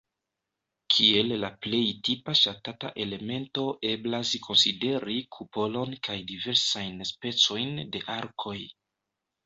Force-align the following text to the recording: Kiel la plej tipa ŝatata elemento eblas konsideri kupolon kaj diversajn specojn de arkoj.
Kiel 0.93 1.27
la 1.41 1.51
plej 1.65 1.81
tipa 2.09 2.35
ŝatata 2.39 2.91
elemento 3.05 3.67
eblas 3.91 4.33
konsideri 4.49 5.21
kupolon 5.39 5.97
kaj 6.09 6.19
diversajn 6.35 7.01
specojn 7.15 7.75
de 7.97 8.07
arkoj. 8.21 8.61